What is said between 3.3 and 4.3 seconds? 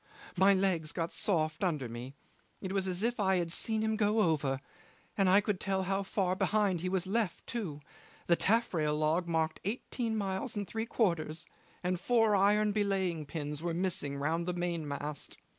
had seen him go